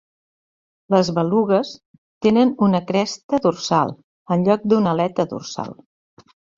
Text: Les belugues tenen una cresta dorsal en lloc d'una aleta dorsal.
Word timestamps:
Les 0.95 1.11
belugues 1.17 1.75
tenen 2.27 2.55
una 2.69 2.83
cresta 2.89 3.43
dorsal 3.47 3.95
en 4.37 4.51
lloc 4.51 4.69
d'una 4.73 4.99
aleta 4.99 5.31
dorsal. 5.39 5.81